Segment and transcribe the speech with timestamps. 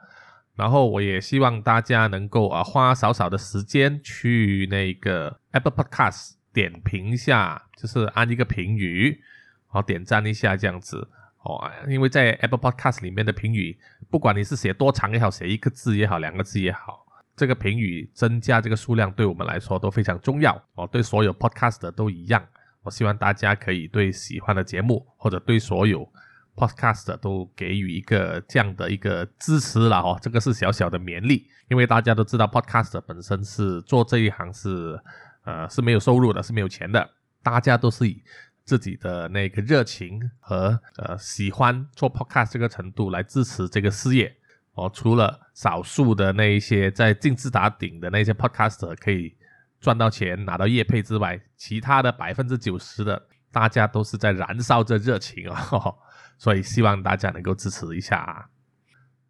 [0.61, 9.19] 然后我也希望大家能够啊花少少的时间去那个 Apple Podcast 点评一下，就是按一个评语，
[9.65, 11.09] 好点赞一下这样子
[11.41, 11.67] 哦。
[11.87, 13.75] 因为在 Apple Podcast 里面的评语，
[14.11, 17.07] 不管你是写多长也好，写一个字也好，两个字也好。
[17.35, 22.45] 这个评语增加这个数量对我们来说都非常重要哦，对所有 podcast 都一样。
[22.83, 26.07] 我希望大家可以对喜欢的节目或者对所有
[26.55, 30.17] podcast 都给予一个这样的一个支持了哦。
[30.21, 34.99] 这个是小小的勉励，因为大家都知道 podcast 本身是做这一行是
[35.43, 37.09] 呃是没有收入的，是没有钱的。
[37.43, 38.21] 大家都是以
[38.63, 44.35] 自己的那个热情和呃喜欢做 podcast 这个程度来支持这个事业。
[44.73, 49.35] 哦，除了少数的那一些在金字塔顶的那些 podcaster 可以
[49.81, 55.93] 赚到钱拿到业配之外，其他的百分之九十的大家都是在燃烧着热情哦，
[56.41, 58.49] 所以希望大家能够支持一下啊。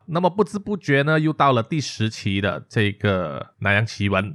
[0.06, 4.34] 那么不知不觉呢，又到了第十期的这个南洋奇闻，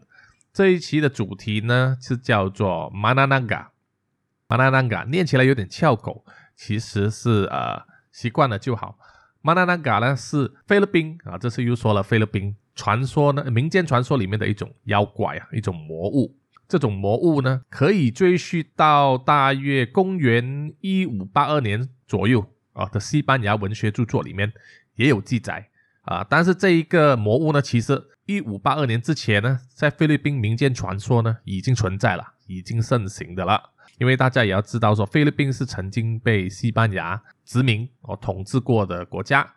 [0.52, 6.22] 这一期的主题呢是叫做 Manananga，Manananga 念起来有点翘口，
[6.54, 8.98] 其实是呃习惯了就好。
[9.40, 16.38] 马纳纳嘎呢是菲律宾啊，这次又说了菲律宾传说呢，民间传说里面的一种妖怪啊，一种魔物。
[16.68, 24.52] 这种魔物呢，可以追溯到大约公元一五八二年左右啊的西班牙文学著作里面
[24.94, 25.68] 也有记载
[26.02, 26.24] 啊。
[26.28, 33.70] 但是这一个魔物呢，其实一五八二年之前呢，在菲律宾民间传说呢已经存在了，已经盛行的了。
[33.98, 39.50] 因为大家也要知道，说菲律宾是曾经被西班牙殖民哦统治过的国家，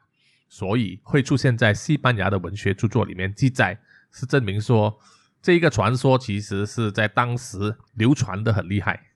[0.48, 3.78] 所以会出现在西班牙的文学著作里面记载，
[4.14, 4.98] 是证明说
[5.42, 9.08] 这一个传说其实是在当时流传的很厉害。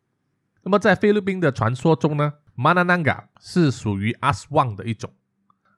[0.62, 5.12] 那么在菲律宾的传说中呢，Manananga 是属于阿斯旺的一种，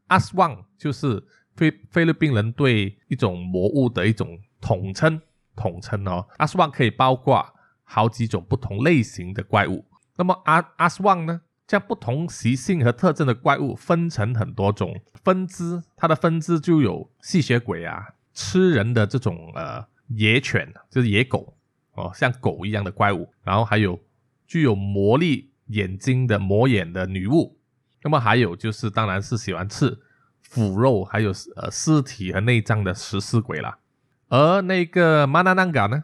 [0.07, 1.23] 阿斯旺就是
[1.55, 5.21] 菲菲律宾人对一种魔物的一种统称，
[5.55, 7.45] 统称哦，阿斯旺可以包括。
[7.87, 9.85] 好几种不同类型的怪物，
[10.17, 18.03] 那么阿阿斯旺呢，将不同习性和特征的怪物分成很多种分支，它的分支就有吸血鬼啊，
[18.33, 21.55] 吃人的这种呃野犬，就是野狗
[21.93, 23.99] 哦，像狗一样的怪物，然后还有
[24.47, 27.57] 具有魔力眼睛的魔眼的女巫，
[28.03, 29.99] 那么还有就是当然是喜欢吃
[30.41, 33.79] 腐肉还有呃尸体和内脏的食尸鬼了，
[34.27, 36.03] 而那个马纳南嘎呢？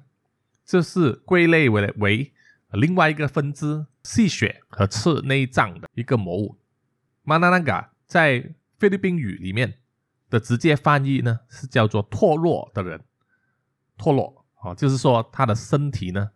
[0.65, 2.33] 这是归类为为
[2.71, 6.57] 另外一个分支，吸血和吃内脏的一个魔物。
[7.23, 9.79] 马纳南嘎在菲律宾语里面
[10.29, 13.03] 的直接翻译呢是叫做脱落的人，
[13.97, 16.31] 脱落啊，就是说他的身体呢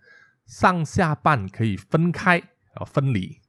[0.45, 2.41] 上下半可以分开
[2.75, 3.41] 啊分离，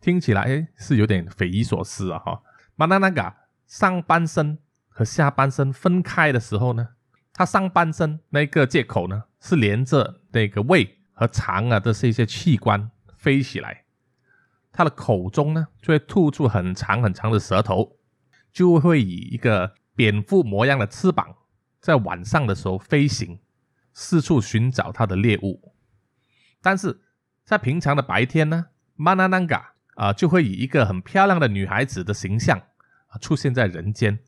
[0.00, 2.42] 听起来是有点匪夷所思啊哈。
[2.74, 6.88] 马纳那嘎上半身和下半身分开的时候呢，
[7.32, 9.24] 他上半身那个借口呢？
[9.38, 13.84] 是连着那个胃和肠啊，这是一些器官飞起来，
[14.72, 17.96] 它的口中呢就会吐出很长很长的舌头，
[18.52, 21.36] 就会以一个蝙蝠模样的翅膀，
[21.80, 23.38] 在晚上的时候飞行，
[23.92, 25.72] 四处寻找它的猎物。
[26.60, 27.00] 但是
[27.46, 28.66] 在平常的白天呢，
[28.96, 32.58] 玛纳南嘎啊就会以一个很漂亮的女孩子的形象
[33.06, 34.18] 啊出现在人间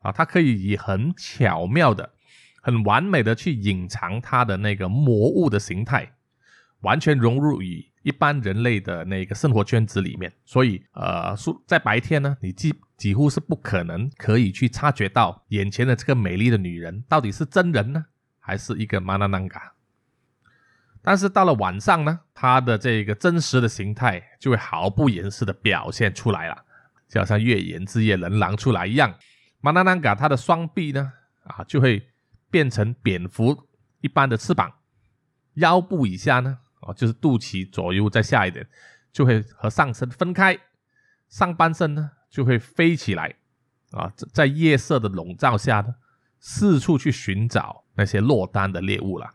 [0.00, 2.14] 啊，她可以以很巧妙的。
[2.60, 6.12] 很完美的去隐藏她的那个魔物的形态，
[6.80, 10.30] 完全融入于一般人类的那个生活圈子里面。
[10.44, 18.04] 所以，呃，说在白天呢，你几几乎是不可能可以去察觉到眼前的这个美丽的女人到底是真人呢，
[18.38, 19.72] 还是一个玛纳南嘎。
[21.08, 26.64] 但是到了晚上呢，它的这个真实的形态就会毫不掩饰的表现出来了，
[27.08, 29.14] 就好像月圆之夜人狼出来一样。
[29.62, 31.10] 玛纳南嘎它的双臂呢？
[31.44, 32.06] 啊，就会
[32.50, 33.56] 变成蝙蝠
[34.02, 34.70] 一般的翅膀，
[35.54, 38.68] 腰部以下呢，哦，就是肚脐左右再下一点，
[39.10, 40.58] 就会和上身分开，
[41.30, 43.34] 上半身呢就会飞起来，
[43.92, 45.94] 啊，在夜色的笼罩下呢，
[46.38, 49.30] 四处去寻找那些落单的猎物了。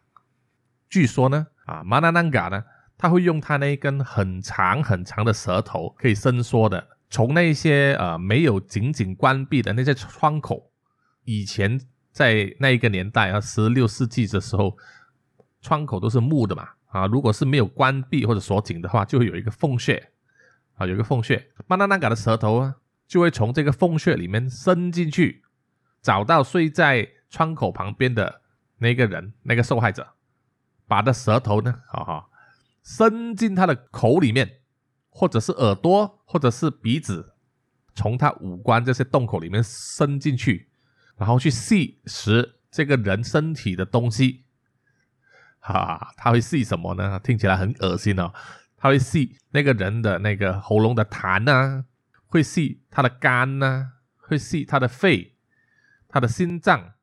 [0.88, 2.64] 据说呢，啊，马纳南嘎呢，
[2.98, 6.88] 他会用他那一根很长很长的舌头，可以伸缩的。
[7.10, 10.72] 从那些呃没有紧紧关闭的那些窗口，
[11.24, 11.80] 以前
[12.12, 14.76] 在那一个年代啊，十六世纪的时候，
[15.62, 20.10] 窗口都是木的嘛啊，如果是没有关闭或者锁紧的话，就会有一个缝穴
[20.76, 22.76] 啊，有一个缝穴，曼纳纳嘎的舌头啊，
[23.08, 25.44] 就会从这个缝穴里面伸进去，
[26.02, 28.42] 找到睡在窗口旁边的
[28.80, 30.13] 那个人，那个受害者，
[30.94, 32.30] 把的舌头呢，哈哈，
[32.84, 34.60] 伸进他的口里面。
[35.16, 37.36] 或者是耳朵，或者是鼻子，
[37.94, 40.72] 从他五官这些洞口里面伸进去，
[41.16, 44.46] 然后去吸食这个人身体的东西，
[45.60, 47.20] 哈，他会吸什么呢？
[47.20, 48.34] 听起来很恶心哦。
[48.76, 51.86] 他会吸那个人的那个喉咙的痰呐，
[52.26, 55.36] 会吸他的肝呐，会吸他的肺、
[56.08, 56.94] 他的心脏，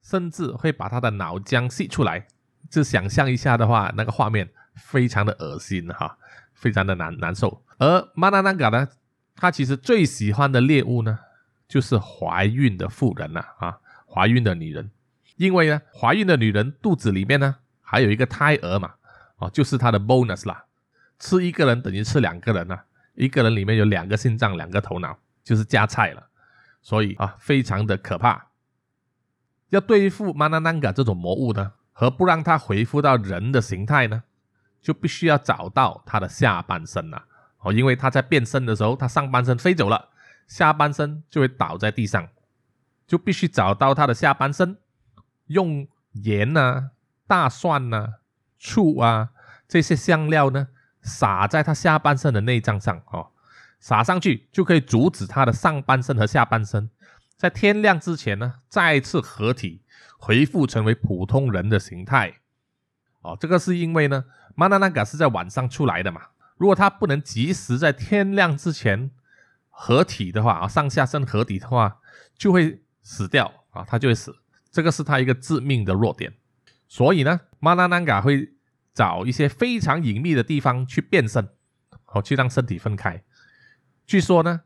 [0.00, 2.26] 甚至会把他的脑浆吸出来。
[2.70, 6.16] 就想象一下的话，那个画面非常的恶心哈。
[6.52, 8.86] 非常的难难受，而马纳南嘎呢，
[9.34, 11.18] 他其实最喜欢的猎物呢，
[11.66, 14.90] 就是怀孕的妇人呐啊，怀孕的女人，
[15.36, 18.92] 因为呢，怀孕的女人肚子里面呢，还有一个胎儿嘛，
[19.38, 20.66] 哦，就是他的 bonus 啦，
[21.18, 22.78] 吃一个人等于吃两个人呐，
[23.14, 26.28] 一个人里面有两个心脏，两个头脑，就是加菜了，
[26.82, 28.48] 所以啊，非常的可怕。
[29.70, 34.22] 要对付马纳南嘎这种魔物呢，和不让它恢复到人的形态呢？
[34.82, 37.22] 就必须要找到他的下半身了
[37.58, 40.08] 哦，因为他在变身的时候，他上半身飞走了，
[40.46, 42.26] 下半身就会倒在地上，
[43.06, 44.78] 就必须找到他的下半身，
[45.48, 46.92] 用盐呐、
[47.26, 48.14] 大蒜呐、
[48.58, 49.28] 醋啊
[49.68, 50.68] 这些香料呢，
[51.02, 53.02] 撒在他下半身的内脏上。
[53.12, 53.32] 哦，
[53.78, 56.88] 撒上去就可以阻止他的上半身和下半身。
[57.36, 59.82] 在天亮之前呢再次合体，
[60.20, 62.34] 恢复成为普通人的形态
[63.22, 64.24] 哦，这个是因为呢。
[64.56, 66.20] 马纳纳嘎是在晚上出来的嘛？
[66.58, 69.10] 如果他不能及时在天亮之前
[69.70, 71.98] 合体的话啊，上下身合体的话，
[72.36, 74.36] 就会死掉啊，他就会死。
[74.70, 76.34] 这个是他一个致命的弱点。
[76.88, 78.52] 所以呢，马纳纳嘎会
[78.92, 81.48] 找一些非常隐秘的地方去变身，
[82.06, 83.22] 哦去让身体分开。
[84.06, 84.62] 据说呢，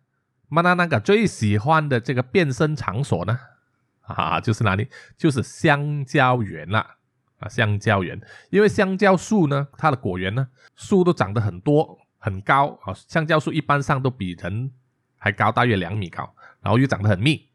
[0.49, 3.39] 马纳纳嘎最喜欢的这个变身场所呢，
[4.07, 4.89] 啊，就是哪里？
[5.17, 6.97] 就是香蕉园啦，
[7.39, 7.49] 啊。
[7.49, 8.21] 香蕉园，
[8.51, 12.93] 因为香蕉树呢，它的果园呢，树都长得很多很高啊。
[12.95, 14.71] 香蕉树一般上都比人
[15.19, 17.49] 还高，大约两米高，然后又长得很密，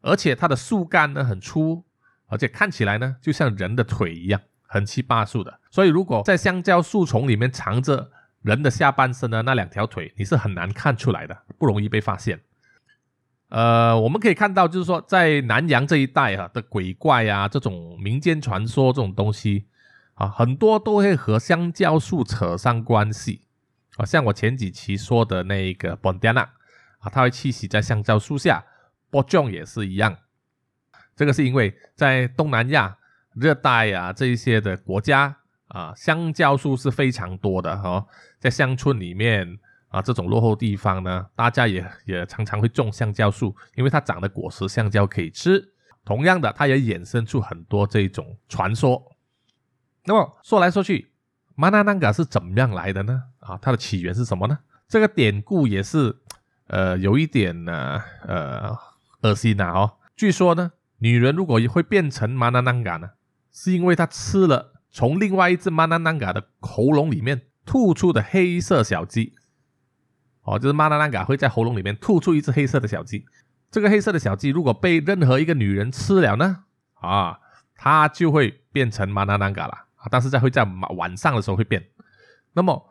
[0.00, 1.84] 而且它的树干呢很粗，
[2.26, 5.60] 而且看起来呢就像人的腿一样，很七八树的。
[5.70, 8.10] 所以如果在香蕉树丛里面藏着
[8.42, 12.40] 人的下半身呢，那两条腿你是很难看出来的，不容易被发现。
[13.48, 19.66] 呃，我们可以看到，就是说，在南洋这一带哈的鬼怪啊，这种民间传说这种东西
[20.14, 23.42] 啊，很多都会和香蕉树扯上关系
[23.98, 24.04] 啊。
[24.04, 26.40] 像我前几期说的那一个本迪娜
[26.98, 28.64] 啊，它会栖息在香蕉树下，
[29.10, 30.16] 波仲也是一样。
[31.14, 32.98] 这个是因为在东南亚
[33.34, 35.36] 热带啊这一些的国家
[35.68, 38.04] 啊，香蕉树是非常多的哈，
[38.40, 39.60] 在乡村里面。
[39.88, 45.72] 啊，这种落后地方呢，大家也也常常会种香蕉树，因为它长的果实香蕉可以吃。
[46.04, 49.02] 同样的，它也衍生出很多这种传说。
[50.04, 51.12] 那么说来说去，
[51.54, 53.22] 马纳南嘎是怎么样来的呢？
[53.40, 54.58] 啊，它的起源是什么呢？
[54.88, 56.16] 这个典故也是
[56.68, 58.76] 呃有一点呢呃
[59.22, 59.94] 恶心呐哦。
[60.14, 63.10] 据说呢，女人如果会变成马纳南嘎呢，
[63.52, 69.34] 是因为她吃了从另外一只马纳南嘎的喉咙里面吐出的黑色小鸡。
[70.46, 73.26] 哦，就是马纳兰嘎会在喉咙里面吐出一只黑色的小鸡，
[73.68, 77.40] 这个黑色的小鸡如果被任何一个女人吃了呢，啊，
[77.74, 80.62] 它就会变成马纳兰嘎了啊，但是在会在
[80.96, 81.84] 晚上的时候会变。
[82.52, 82.88] 那么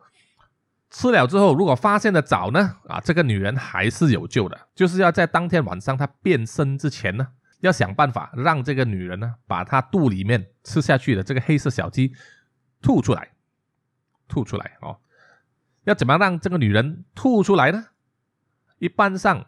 [0.90, 7.26] 吃了之后，如果发现的早呢，啊，这个女人还是有救的，就是要在当天晚上她变身之前呢，
[7.60, 12.12] 要想办法让这个女人呢，把她肚里面吃下去的这个黑色小鸡
[12.82, 13.30] 吐出来，
[14.28, 14.98] 吐出来哦。
[15.86, 17.86] 要怎么让这个女人吐出来呢？
[18.78, 19.46] 一般上，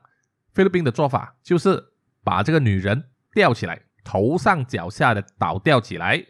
[0.55, 1.93] 菲律宾的做法就是
[2.23, 6.25] 把这个女人吊起来，头上脚下的倒吊起来，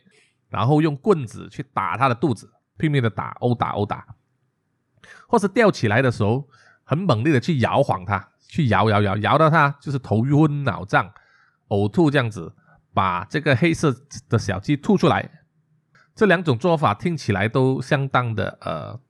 [0.49, 4.07] 然后用棍子去打她的肚子，拼命的打，殴打殴打，
[5.29, 6.49] 或是吊起来的时候
[6.85, 11.13] 很猛烈的去摇晃她，去摇摇摇摇到她就是头昏脑胀、
[11.69, 12.55] 呕吐这样子，
[12.95, 13.95] 把这个黑色
[14.31, 15.43] 的小鸡吐出来。
[16.15, 19.01] 这两种做法听起来都相当的呃，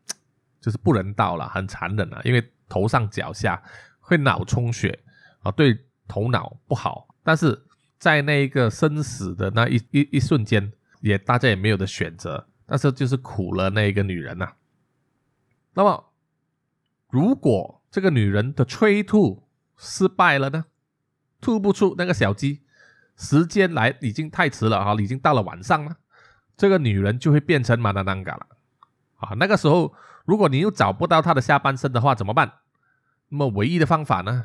[0.60, 3.62] 就是不人道了，很残忍了，因为头上脚下
[4.00, 4.98] 会脑充血
[5.40, 7.08] 啊，对头脑不好。
[7.22, 7.66] 但是
[7.98, 14.52] 在那一个生死的那一一一瞬间，也大家也没有的选择，但是就是苦了那一个女人呐。
[15.74, 16.12] 那么，
[17.08, 20.64] 如果这个女人的催吐失败了呢？
[21.40, 22.62] 吐不出那个小鸡，
[23.16, 25.96] 时间来已经太迟了哈，已经到了晚上了。
[26.56, 28.46] 这个女人就会变成马达当嘎了，
[29.18, 29.94] 啊，那个时候
[30.24, 32.52] 如果你又找不到她的下半身的话怎么办？
[33.28, 34.44] 那么唯一的方法呢，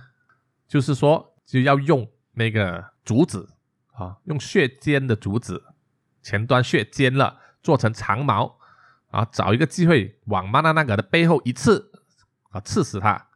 [0.67, 3.49] 就是说就要用那个竹子
[3.93, 5.63] 啊，用血尖的竹子，
[6.21, 8.59] 前端血尖了，做成长矛
[9.09, 11.91] 啊，找一个机会往马达南嘎的背后一刺
[12.51, 13.27] 啊，刺死他。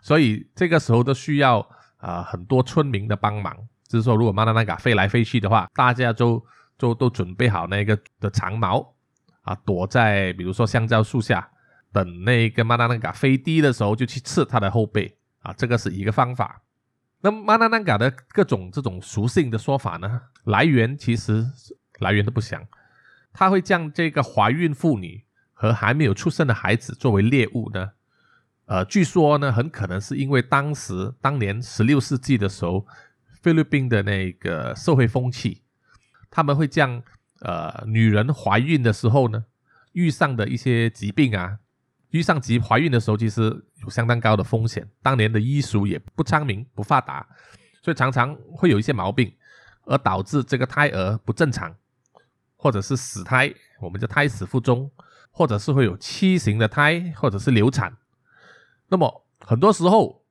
[0.00, 1.68] 所以这个时候都需要
[1.98, 3.56] 啊很多村民的帮忙，
[3.86, 6.44] 就是说如果马达南嘎飞来飞去的话，大家都。
[6.76, 8.93] 就都准备好那个的长矛
[9.44, 11.48] 啊，躲在比如说香蕉树下，
[11.92, 16.62] 等那个马纳南嘎飞低的时候，就去刺它的后背啊，这个是一个方法。
[17.20, 21.46] 那马纳南嘎的各种这种属性的说法呢，来源其实
[22.00, 22.66] 来源都不详。
[23.32, 27.92] 他会将这个怀孕妇女和还没有出生的孩子作为猎物呢？
[28.66, 32.86] 呃，据说呢，很可能是因为当时当年十六世纪的时候，
[33.42, 35.62] 菲律宾的那个社会风气。
[36.30, 37.00] 他们会将
[37.44, 39.44] 呃女人怀孕的时候呢，
[39.92, 41.58] 遇上的一些疾病啊，
[42.10, 43.42] 遇上及怀孕的时候，其实
[43.82, 44.88] 有相当高的风险。
[45.02, 47.26] 当年的医术也不昌明、不发达，
[47.82, 49.32] 所以常常会有一些毛病，
[49.84, 51.74] 而导致这个胎儿不正常，
[52.56, 54.90] 或者是死胎，我们叫胎死腹中，
[55.30, 57.96] 或者是会有畸形的胎，或者是流产。
[58.88, 60.24] 那么很多时候，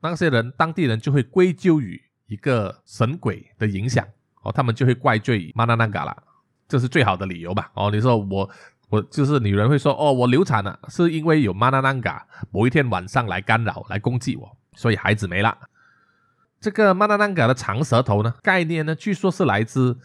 [0.00, 4.06] 那些人当地人就会归咎于一个神鬼的影响。
[4.42, 6.22] 哦，他们就会怪罪玛纳南嘎了，
[6.70, 7.72] 这是最好的理由吧？
[7.74, 8.48] 哦，你说我
[8.90, 15.58] 我就是女人会说，哦，我流产了，是因为有玛纳南嘎某一天晚上来干扰、来攻击我，所以孩子没了。
[16.60, 19.98] 这个玛纳南嘎的长舌头呢，概念呢，据说是来自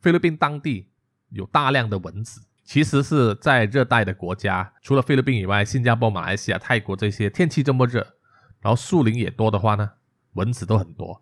[0.00, 0.88] 菲律宾当地
[1.28, 8.00] 有大量的蚊子，其实是在热带的国家，除了菲律宾以外，新加坡、马来西亚、泰国这些天气这么热，
[8.62, 9.90] 然后树林也多的话呢，
[10.32, 11.20] 蚊子都很多。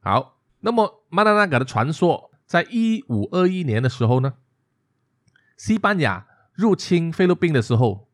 [0.00, 0.32] 好。
[0.66, 4.34] 那么，马纳纳嘎的传说，在一五二一年的时候呢，
[5.56, 8.08] 西班牙入侵菲律宾的时候，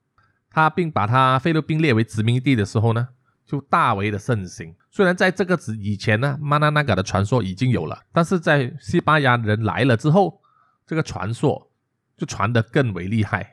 [0.51, 3.09] 他并把他菲律宾列为殖民地的时候呢，
[3.45, 4.75] 就大为的盛行。
[4.91, 10.41] 虽然在这个之以前呢，马纳纳嘎的传说已经有了，但是在西班牙人来了之后，
[10.87, 11.71] 这个传说
[12.17, 13.51] 就传得更为厉害。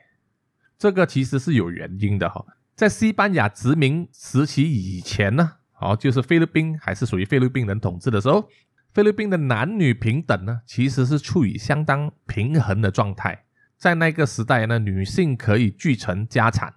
[0.77, 8.47] 这个其实是有原因的哈，在西班牙殖民时期以前呢，哦，就是菲律宾还是属于菲律宾人统治的时候。
[8.97, 13.45] 菲律宾的男女平等呢，其实是处于相当平衡的状态。
[13.77, 16.73] 在那个时代呢，女性可以继承家产，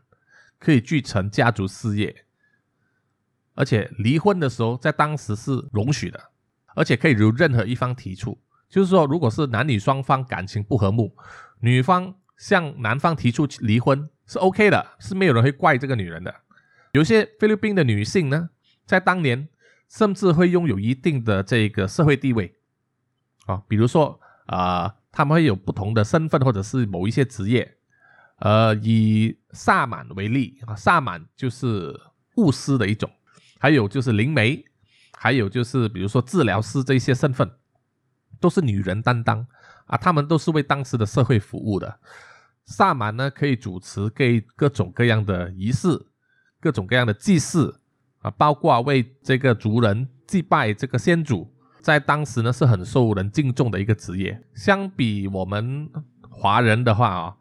[0.58, 2.26] 可以继承家族事业，
[3.54, 6.20] 而且离婚的时候在当时是容许的，
[6.76, 8.38] 而且可以由任何一方提出。
[8.68, 11.16] 就是说，如果是男女双方感情不和睦，
[11.60, 16.34] 女方向男方提出离婚是 OK 的，是没有人会怪这个女人的。
[16.92, 18.50] 有些菲律宾的女性呢，
[18.84, 19.48] 在当年。
[19.90, 22.54] 甚至会拥有一定的这个社会地位，
[23.46, 27.76] 啊，比如说啊，他们会有不同的身份或者是某一些职业，
[28.38, 32.00] 呃，以萨满为例啊，萨满就是
[32.36, 33.10] 巫师的一种，
[33.58, 34.64] 还有就是灵媒，
[35.18, 37.50] 还有就是比如说治疗师这些身份，
[38.38, 39.44] 都是女人担当
[39.86, 41.98] 啊，他们都是为当时的社会服务的。
[42.64, 46.06] 萨满呢，可以主持各各种各样的仪式，
[46.60, 47.79] 各种各样的祭祀。
[48.20, 51.50] 啊，包括为这个族人祭拜这个先祖，
[51.80, 54.40] 在当时呢是很受人敬重的一个职业。
[54.54, 55.90] 相比我们
[56.28, 57.36] 华人的话啊，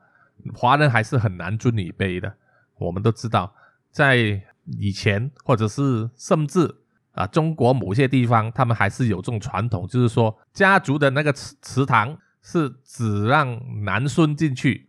[0.53, 2.33] 华人还是很难尊女卑的。
[2.77, 3.53] 我们都知道，
[3.91, 4.41] 在
[4.77, 6.73] 以前或者是甚至
[7.11, 14.87] 啊，中国某些地方，他们还是有这种传统，就是说家族的那个祠祠堂是只让男孙进去，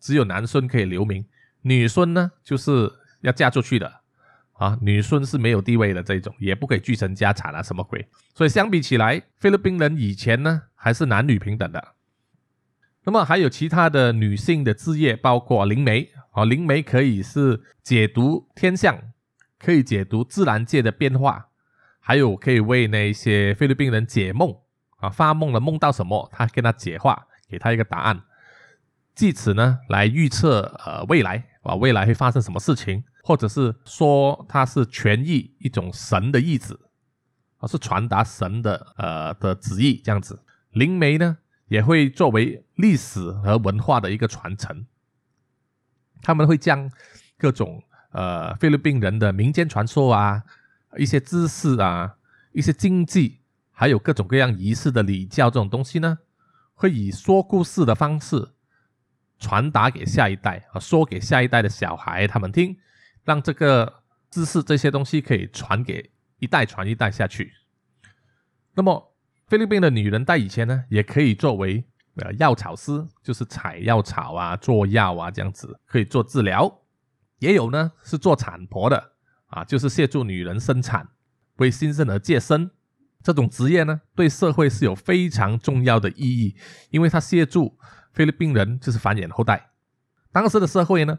[0.00, 1.24] 只有男孙可以留名，
[1.62, 3.99] 女孙呢就是要嫁出去的。
[4.60, 8.06] 啊，女孙是没有地位的这种，也不可以继承家产啊，什么鬼？
[8.34, 11.94] 所以相比起来，菲律宾人以前呢还是男女平等的。
[13.04, 19.00] 那么还有其他的女性的职业，包括灵媒啊，灵媒可以是解读天象，
[19.58, 21.48] 可以解读自然界的变化，
[21.98, 24.54] 还有可以为那些菲律宾人解梦
[24.98, 28.20] 啊，发梦了梦到什么，他跟他解化，给他一个答案，
[29.14, 33.02] 借此呢来预测呃未来啊，未来会发生什么事情。
[33.22, 36.78] 或者是说他是权益一种神的意志
[37.58, 40.42] 而是传达神的呃的旨意这样子。
[40.70, 44.86] 灵媒呢，也会作为历史和文化的一个传承，
[46.22, 46.90] 他们会将
[47.36, 50.42] 各种呃菲律宾人的民间传说啊、
[50.96, 52.16] 一些知识啊、
[52.52, 53.40] 一些经济，
[53.72, 56.18] 还有各种各样仪式的礼教这种东西呢，
[56.74, 58.52] 会以说故事的方式
[59.38, 62.76] 传达给下一代啊，说给下一代的小孩他们听，
[63.30, 66.10] 让这个知识这些东西可以传给。
[66.42, 67.52] 一代传一代下去，
[68.72, 69.14] 那么
[69.46, 71.84] 菲律宾的女人在以前呢，也可以作为
[72.14, 76.80] 呃药草师，就是采药草啊、做药啊这样子，可以做治疗。
[77.40, 79.12] 也有呢是做产婆的
[79.48, 81.06] 啊，就是协助女人生产，
[81.56, 82.70] 为新生儿接生。
[83.22, 86.56] 这种职业呢，对社会是有非常重要的意义，
[86.88, 87.78] 因为它协助
[88.14, 89.72] 菲律宾人就是繁衍后代。
[90.32, 91.18] 当时的社会呢，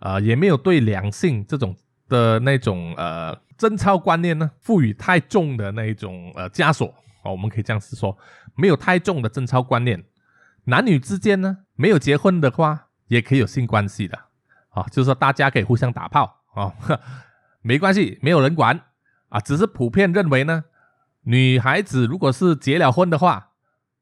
[0.00, 1.74] 呃，也没有对两性这种
[2.08, 3.38] 的那种呃。
[3.60, 6.88] 贞操观念呢，赋予太重的那一种呃枷锁
[7.22, 8.16] 哦，我们可以这样子说，
[8.56, 10.02] 没有太重的贞操观念，
[10.64, 14.18] 男女之间呢，没有结婚的话，也可以有性关系的
[14.70, 16.72] 啊，就是说大家可以互相打炮啊，
[17.60, 18.80] 没关系，没有人管
[19.28, 20.64] 啊，只是普遍认为呢，
[21.24, 23.50] 女孩子如果是结了婚的话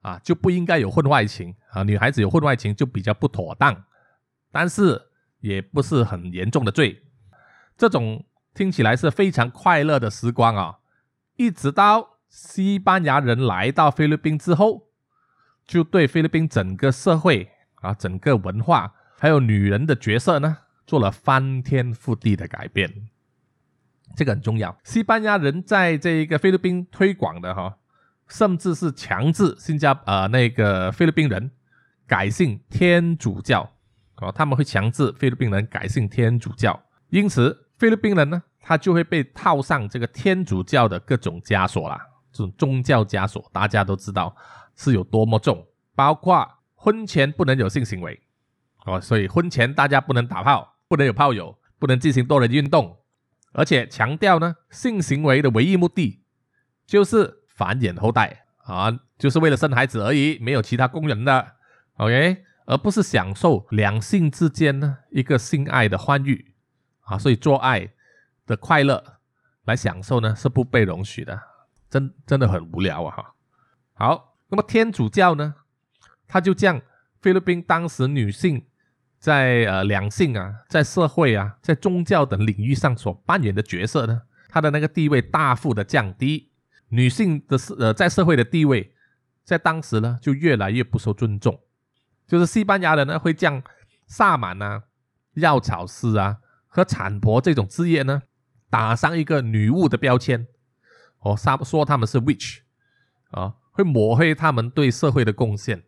[0.02, 3.84] 啊，就不应该有婚外情啊，女孩子有婚外情就比较不妥当，
[4.52, 5.07] 但是
[5.40, 7.02] 也不是很严重的罪，
[7.76, 8.24] 这种。
[8.54, 10.78] 听起来是非常快乐的时光啊！
[11.36, 14.88] 一直到西班牙人来到菲律宾之后，
[15.64, 22.92] 就对菲律宾整个社会啊、整个文化还有女人的角色呢，做了翻天覆地的改变。
[24.16, 24.76] 这个很重要。
[24.82, 27.78] 西班牙人在这一个菲律宾推广的哈，
[28.26, 31.52] 甚至是强制新加呃那个菲律宾人
[32.08, 33.70] 改信天主教
[34.18, 38.42] 啊，他们会强制菲律宾人改信天主教，因此菲律宾人呢。
[38.60, 41.98] 他就会被套上这个天主教的各种枷锁啦，
[42.30, 44.36] 这种宗教枷锁，大家都知道
[44.76, 48.20] 是有多么重，包括婚前不能有性行为，
[48.84, 52.98] 哦，所以婚前大家不能打炮，不能有炮友，不能进行多人运动，
[53.52, 56.22] 而且强调呢，性行为的唯一目的
[56.86, 61.52] 就是繁衍后代啊，就是为了生孩子而已，没有其他功能的
[61.96, 66.54] ，OK，而不是享受两性之间呢一个性爱的欢愉
[67.00, 67.90] 啊，所以做爱。
[68.48, 69.18] 的快乐
[69.66, 71.38] 来享受呢，是不被容许的，
[71.90, 73.14] 真真的很无聊啊！
[73.14, 73.34] 哈，
[73.92, 75.54] 好，那么天主教呢，
[76.26, 76.80] 他就将
[77.20, 78.64] 菲律宾当时女性
[79.18, 86.50] 在呃两性啊，在社会啊，在宗教等领域上所扮演的角色呢，她的那个地位大幅的降低，
[86.88, 88.94] 女性的呃在社会的地位，
[89.44, 91.60] 在当时呢就越来越不受尊重，
[92.28, 93.60] 就是西班牙人呢会将
[94.06, 94.84] 萨满啊、
[95.34, 96.36] 药草师啊
[96.68, 98.22] 和产婆这种职业呢。
[98.70, 100.46] 打上一个女巫的标签，
[101.20, 102.58] 哦，说说他们是 witch，
[103.30, 105.82] 啊，会抹黑他们对社会的贡献。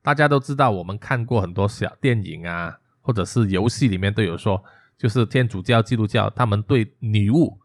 [0.00, 4.64] 大家都知道，我们看过很多小电影啊，或者是游戏里面都有说，
[4.96, 7.60] 就是天主教、基督教，他们对女巫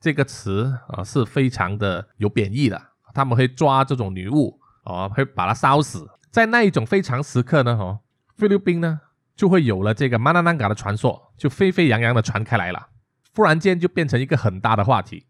[0.00, 2.82] 这个词啊是非常的有贬义的。
[3.14, 6.04] 他们会抓这种女巫，哦，会把她烧死。
[6.30, 8.00] 在那一种非常时刻呢，哦，
[8.36, 9.00] 菲律宾呢
[9.34, 12.88] 就会有了这个马纳南嘎的传说，就沸沸扬扬的传开来了。
[13.34, 15.26] 忽然间就变成一个很大的话题。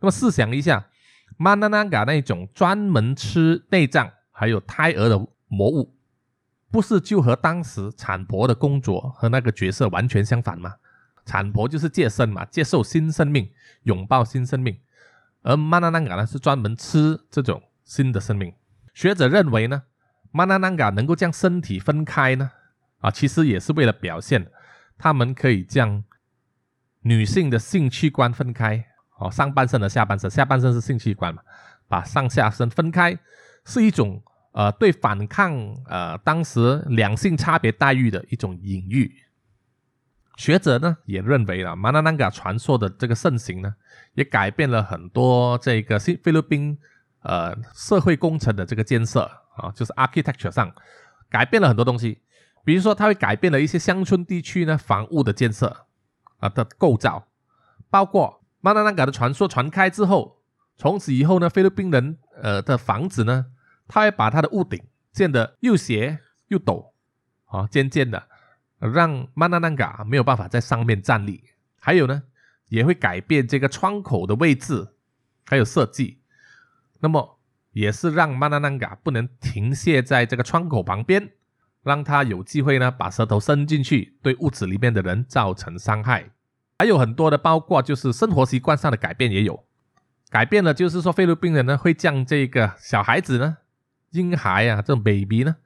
[0.00, 0.86] 那么试想一下，
[1.36, 5.96] 马纳纳嘎那一种专门吃内脏还有胎儿的魔物，
[6.70, 10.74] 不是就和当时产婆的工作和那个角色完全相反吗？
[11.24, 13.50] 产婆就是接生嘛，接受新生命，
[13.82, 14.78] 拥抱新生命，
[15.42, 18.52] 而马纳纳嘎呢是专门吃这种新的生命。
[18.94, 19.82] 学者认为呢，
[20.38, 22.52] 马纳纳嘎能够将身体分开呢，
[22.98, 24.46] 啊，其实也是为了表现
[24.96, 26.04] 他们可以将。
[27.02, 28.84] 女性的性器官分开，
[29.18, 31.40] 哦，上半身和下半身，下半身是性器官嘛，
[31.86, 33.16] 把上下身分开，
[33.64, 34.20] 是一种
[34.52, 35.54] 呃对反抗
[35.86, 39.10] 呃当时两性差别待遇的一种隐喻。
[40.36, 43.74] 学者呢也认为啊，马纳南嘎传说的这个盛行呢，
[44.14, 46.76] 也改变了很多这个新菲律宾
[47.22, 50.74] 呃社会工程的这个建设啊，就是 architecture 上
[51.28, 52.22] 改变了很多东西，
[52.64, 55.84] 比如说它会改变了一些乡村地区呢房屋的建设。
[56.40, 57.26] 啊的构造，
[57.90, 60.40] 包括马纳嘎的传说传开之后，
[60.76, 63.46] 从此以后呢，菲律宾人呃的房子呢，
[63.88, 64.80] 他会把他的屋顶
[65.12, 66.92] 建得又斜又陡，
[67.46, 68.28] 啊，渐渐的
[68.78, 71.42] 让马纳嘎没有办法在上面站立。
[71.80, 72.22] 还有呢，
[72.68, 74.94] 也会改变这个窗口的位置，
[75.44, 76.20] 还有设计，
[77.00, 77.37] 那么
[77.78, 81.30] 也是让马纳南嘎不能停歇在这个窗口旁边。
[81.84, 86.28] 让他有机会呢，把舌头伸进去，对屋子里面的人造成伤害。
[86.80, 89.64] 还有很多的，包括就是生活习惯上的改变也有。
[90.28, 93.58] 改变了，就是说菲律宾人呢会将这个小孩子呢，
[94.10, 95.56] 婴孩啊，这种 baby 呢，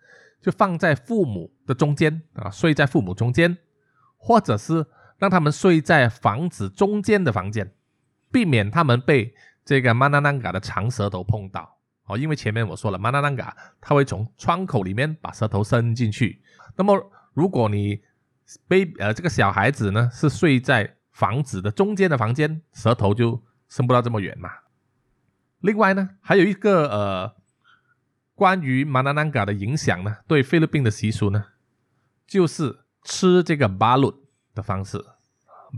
[0.42, 3.56] 就放在父母的中间啊，睡在父母中间，
[4.18, 7.72] 或者是让他们睡在房子中间的房间，
[8.30, 12.16] 避免他们被这个马纳南嘎的长舌头碰到哦。
[12.18, 16.42] 因为前面我说了，马纳南嘎它会从窗口里面把舌头伸进去。
[16.76, 18.00] 那么如果你
[18.68, 23.42] baby 呃这个小孩子呢是睡在房子的中间的房间，舌头就。
[23.72, 24.50] 伸不到这么远嘛。
[25.60, 27.34] 另外呢，还有一个呃，
[28.34, 31.42] 关于马纳南嘎的影响呢，对菲律宾的习俗呢，
[32.26, 35.02] 就是吃这个巴鲁的方式。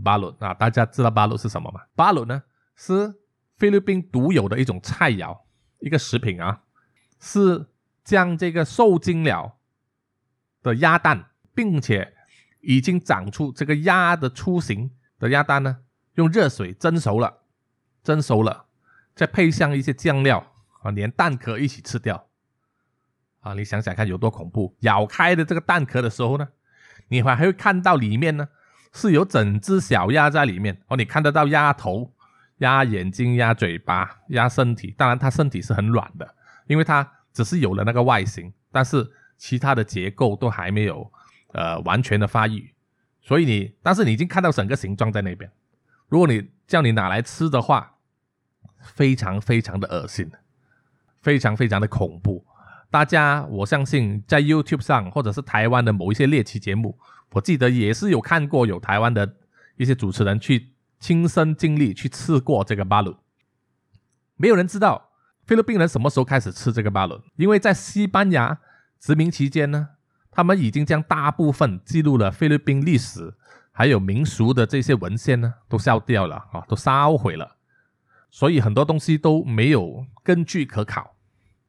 [0.03, 1.83] 巴鲁啊，大家知道巴鲁是什么吗？
[1.95, 2.43] 巴鲁呢
[2.75, 3.15] 是
[3.55, 5.39] 菲律宾独有的一种菜肴，
[5.79, 6.61] 一个食品啊，
[7.19, 7.67] 是
[8.03, 9.57] 将这个受精了
[10.61, 12.13] 的鸭蛋，并且
[12.61, 15.79] 已经长出这个鸭的雏形的鸭蛋呢，
[16.15, 17.41] 用热水蒸熟了。
[18.03, 18.67] 蒸熟了，
[19.15, 22.27] 再配上一些酱料啊，连蛋壳一起吃掉
[23.39, 23.55] 啊！
[23.55, 24.75] 你想想看有多恐怖！
[24.81, 26.49] 咬开的这个蛋壳的时候呢，
[27.07, 28.47] 你还还会看到里面呢
[28.93, 32.13] 是有整只小鸭在里面哦，你看得到鸭头、
[32.59, 34.93] 压眼睛、压嘴巴、压身体。
[34.97, 36.35] 当然，它身体是很软的，
[36.67, 41.11] 因为它只是有了那个外形，但是其他的结构都还没有
[41.53, 42.73] 呃完全的发育。
[43.21, 45.51] 所以你，但是你已经看到整个形状在那边。
[46.07, 47.95] 如果你叫你拿来吃的话，
[48.81, 50.31] 非常非常的恶心，
[51.21, 52.45] 非常非常的恐怖。
[52.91, 56.97] 大家，我相信在 YouTube 上或者是台湾的某一些猎奇节目，
[57.31, 59.35] 我记得也是有看过有台湾的
[59.75, 63.17] 一些主持人去亲身经历去吃过这个巴鲁。
[64.35, 65.09] 没有人知道
[65.45, 68.59] 菲律宾人什么时候开始吃这个巴鲁，因为在西班牙
[68.99, 69.89] 殖民期间呢，
[70.31, 73.33] 他们已经将大部分记录了菲律宾历史
[73.71, 77.57] 还有民俗的这些文献呢都烧掉了啊，都烧毁了。
[78.29, 81.15] 所以很多东西都没有根据可考，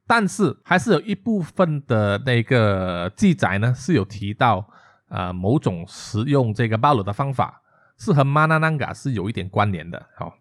[0.07, 4.69] 但是还是有一部分的那个记载呢，是有提到
[5.09, 7.63] 啊某种食用这个巴鲁的方法
[7.99, 10.07] 是和马纳南嘎是有一点关联的。
[10.17, 10.35] 好，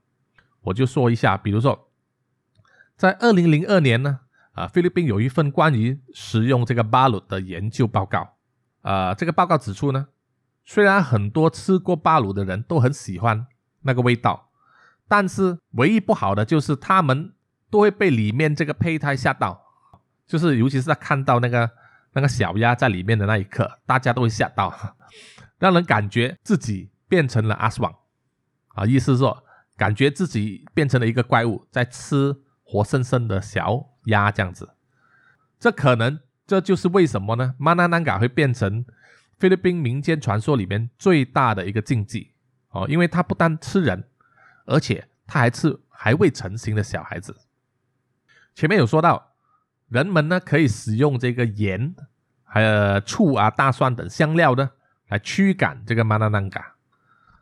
[0.62, 1.90] 我就说一下，比如说
[2.96, 4.22] 在二零零二年呢，
[4.54, 8.36] 啊菲律宾有一份关于食用这个巴鲁的研究报告，
[8.82, 10.08] 啊这个报告指出呢，
[10.64, 13.48] 虽然很多吃过巴鲁的人都很喜欢
[13.82, 14.50] 那个味道。
[15.08, 17.36] 但是唯一不好的就是他们
[17.70, 19.62] 都会被里面这个胚胎吓到，
[20.26, 21.70] 就是尤其是在看到那个
[22.14, 24.74] 那个小鸭在里面的那一刻，大家都会吓到，
[25.60, 27.96] 让人感觉自己变成了阿斯旺
[28.76, 29.46] 啊，意思是说
[29.78, 34.76] 感觉自己变成了一个怪物在吃活生生的小鸭这样子。
[35.58, 37.56] 这可能这就是为什么呢？
[37.58, 38.86] 马纳南嘎会变成
[39.38, 42.34] 菲律宾民间传说里面最大的一个禁忌
[42.72, 44.04] 哦，因为它不单吃人。
[44.68, 47.38] 而且他还是还未成型的小孩子。
[48.56, 49.36] 前面有说到，
[49.90, 51.96] 人们呢可以使用这个盐、
[52.44, 54.72] 还有醋啊、大蒜等香料呢
[55.08, 56.75] 来驱赶这个马纳南嘎，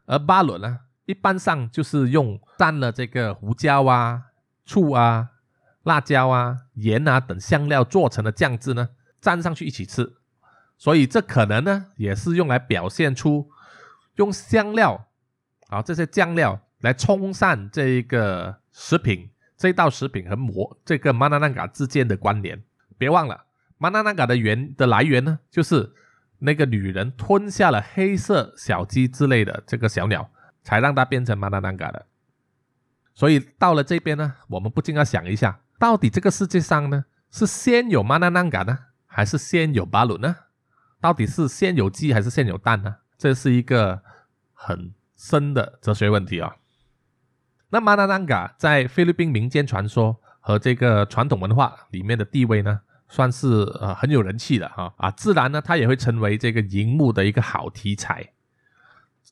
[0.05, 4.23] 而巴伦呢一般上就是用蘸了这个胡椒啊、
[4.65, 5.29] 醋啊、
[5.83, 8.89] 辣椒啊、盐啊等香料做成的酱汁呢
[9.21, 10.13] 蘸上去一起吃，
[10.77, 13.49] 所以这可能呢也是用来表现出
[14.15, 15.07] 用香料
[15.67, 16.59] 啊这些酱料。
[16.83, 22.61] 来冲散这一个食品，这道食品和馍这个马纳南嘎之间的关联。
[22.97, 23.45] 别忘了，
[23.77, 25.93] 马纳南嘎的源的来源呢，就是
[26.45, 30.29] 那个女人吞下了黑色小鸡之类的这个小鸟，
[30.61, 32.05] 才让它变成马纳南嘎的。
[33.13, 40.35] 所以到了这边呢，我们不禁要想一下，到底这个世界上呢，是先有马纳南嘎呢，还是先有巴鲁呢？
[40.99, 42.97] 到底是先有鸡还是先有蛋呢？
[43.17, 44.01] 这是一个
[44.53, 46.57] 很深的哲学问题啊。
[47.69, 53.47] 那马纳南嘎在菲律宾民间传说和这个传统文化里面的地位呢，算是
[53.79, 58.33] 呃很有人气的哈啊，自然呢，它也会成为这个荧幕的一个好题材。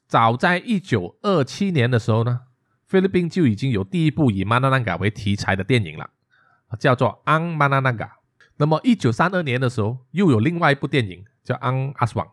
[0.07, 2.41] 早在一九二七年的时候呢，
[2.85, 6.09] 菲律宾就已经有第一部以马纳南嘎为题材的电影了，
[6.79, 8.05] 叫做《安马纳南嘎》。
[8.57, 12.27] 那么一九三二年的时候，又有另外一部电影叫《安阿斯旺》，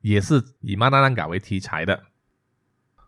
[0.00, 2.02] 也是以马纳南嘎为题材的。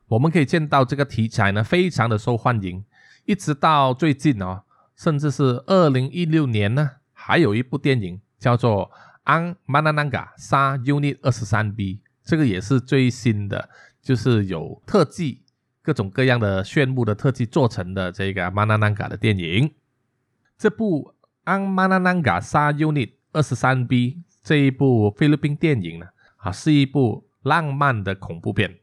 [0.09, 2.85] 我们可以见到这个题材呢，非常的受欢迎，
[3.25, 4.63] 一直到最近哦，
[4.95, 6.93] 甚至是二零一六年呢，
[7.27, 8.89] 还有一部电影叫做
[9.33, 13.69] 《An Mananga 杀 Unit 二十三 B》，这个也是最新的，
[14.01, 15.43] 就是有特技，
[15.83, 19.75] 各种各样的炫目的特技做成的这个 Mananga 的电影。
[20.57, 21.17] 这部
[21.53, 24.11] 《An Mananga 杀 Unit 二十三 B》
[24.45, 28.79] 这一部菲律宾电影呢，啊，是一部浪漫的恐怖片。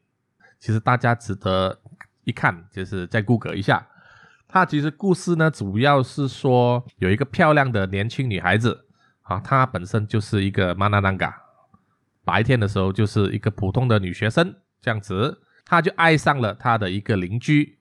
[0.60, 1.80] 其实大家值得
[2.26, 3.88] 一看，就是再 Google 一下，
[4.54, 8.86] 它其实故事呢，主要是说有一个漂亮的年轻女孩子
[9.24, 11.36] 啊，她本身就是一个玛纳南嘎，
[12.24, 17.80] 白天的时候就是一个普通的女学生这样子，她就爱上了她的一个邻居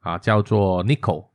[0.00, 1.28] 啊，叫做 Nico。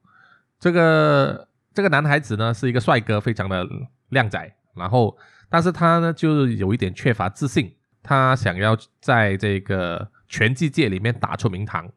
[0.60, 3.68] 这个这个男孩子呢是一个帅哥，非常的
[4.10, 5.18] 靓仔，然后
[5.50, 11.90] 但是他呢就是有一点缺乏自信，他想要在这个拳击界里面打出名堂。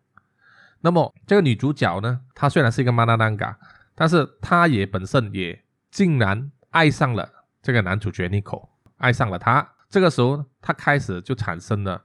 [0.80, 3.58] 那么这个女主角呢，她虽然是一个玛纳南嘎，
[3.94, 7.28] 但是她也本身也竟然爱上了
[7.62, 9.66] 这个男主角 Nico，爱上了他。
[9.88, 12.02] 这个时候，她开始就产生了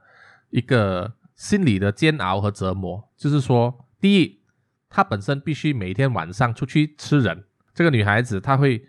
[0.50, 4.42] 一个心理的煎熬和折磨，就是说，第一。
[4.88, 7.44] 她本身必须每天晚上出去吃人。
[7.74, 8.82] 这个女孩子她会，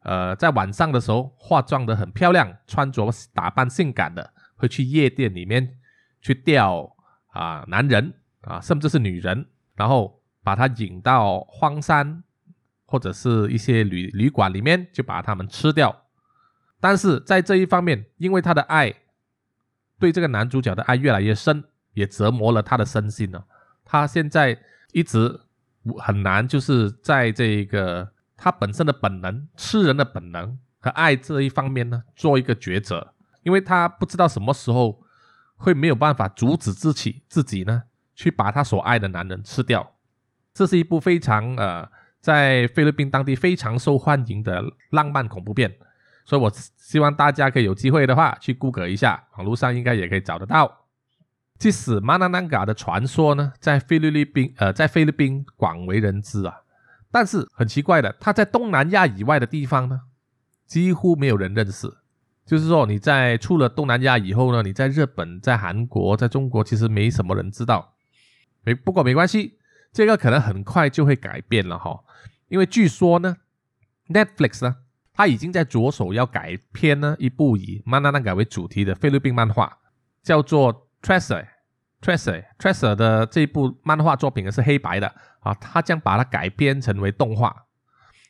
[0.00, 5.76] 呃，在晚上的时候化妆的很漂亮，穿着打扮性感的，会去夜店里面
[6.20, 6.96] 去钓
[7.28, 8.14] 啊男人
[8.46, 12.22] 啊，甚至是女人，然后把她引到荒山
[12.86, 16.04] 或者是一些旅旅馆里面，就把他们吃掉。
[16.80, 18.94] 但是在这一方面，因为她的爱
[19.98, 23.46] 对这个男主角的爱越来越深，也折磨了她的身心了。
[23.84, 24.60] 她现在
[24.92, 25.40] 一直。
[25.98, 35.02] 很难，就是在这个他本身的本能、吃人的本能和爱这一方面呢，做一个抉择，因为他不知道什么时候
[35.56, 37.82] 会没有办法阻止自己自己呢，
[38.14, 39.92] 去把他所爱的男人吃掉。
[40.52, 41.88] 这是一部非常呃，
[42.20, 45.76] 在菲律宾当地非常受欢迎的浪漫恐怖片，
[46.24, 50.86] 所以我希望大家可以有机会的话去 Google 一下，网络上应该也可以找得到。
[51.58, 56.62] 即使马纳南嘎的传说呢，在菲律宾呃，在菲律宾广为人知啊，
[57.10, 60.00] 但是很奇怪的，它在东南亚以外的地方呢，
[60.66, 61.88] 几乎没有人认识。
[62.44, 67.93] 就是说，你在出了东南亚以后呢，你在日本、在韩国、在中国，其实没什么人知道。
[68.64, 69.58] 没不过没关系，
[69.92, 72.00] 这个可能很快就会改变了哈，
[72.48, 73.36] 因为据说呢
[74.08, 74.76] ，Netflix 呢，
[75.12, 79.78] 它已经在着手要改编呢一部以曼纳南嘎为主题的菲律宾漫画，
[80.22, 80.82] 叫做。
[81.04, 85.06] Tracer，Tracer，Tracer 的这部漫画作品呢是黑白的
[85.40, 87.66] 啊，他将把它改编成为动画。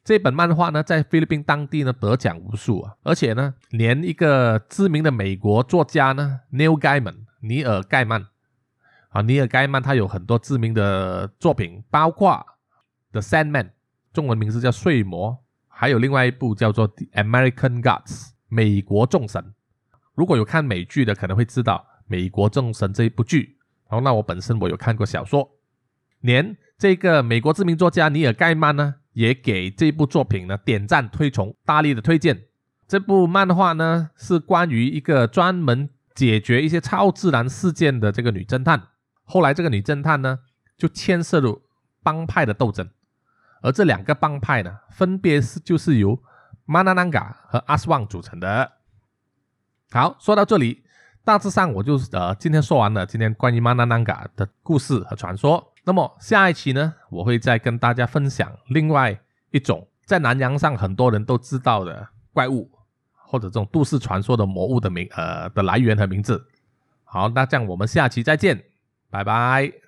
[0.03, 8.27] 这本漫画呢，在菲律宾当地呢得奖无数啊，而且呢，连一个知名的美国作家呢，Neil Gaiman，尼尔盖曼
[9.15, 12.33] 啊，尼尔盖曼他有很多知名的作品，包括
[13.13, 13.63] 《The Sandman》，
[14.13, 15.31] 中文名字叫《睡魔》，
[15.69, 18.03] 还有另外一部叫做《The American Gods》，
[18.49, 19.55] 美国众神。
[20.17, 21.87] 如果有看美剧的，可能会知道。
[22.07, 23.57] 美国众神这一部剧，
[23.89, 25.49] 然后那我本身我有看过小说，
[26.21, 32.43] 连这个美国知名作家尼尔盖曼呢，也给这部作品呢点赞推崇，大力的推荐。
[32.89, 38.89] 这部漫画呢是关于一个专门解决一些超自然事件的这个女侦探，
[39.25, 40.41] 后来这个女侦探呢
[40.77, 41.63] 就牵涉入
[42.03, 42.89] 帮派的斗争，
[43.63, 46.23] 而这两个帮派呢分别是就是由
[46.65, 48.73] 马纳南嘎和阿斯旺组成的。
[49.91, 50.83] 好，说到这里。
[51.27, 55.73] 大致上，我就呃今天说完了今天关于曼纳南嘎的故事和传说。
[55.85, 59.19] 那么下一期呢，我会再跟大家分享另外
[59.51, 62.71] 一种在南洋上很多人都知道的怪物，
[63.17, 66.47] 或者这种都市传说的魔物的名呃的来源和名字。
[67.05, 68.63] 好，那这样我们下期再见，
[69.15, 69.84] 拜拜。